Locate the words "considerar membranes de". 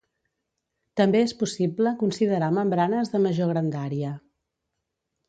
1.99-3.21